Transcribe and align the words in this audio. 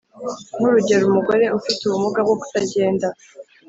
Nk’urugero 0.55 1.03
umugore 1.05 1.45
ufite 1.57 1.81
ubumuga 1.83 2.19
bwo 2.25 2.35
kutagenda. 2.41 3.07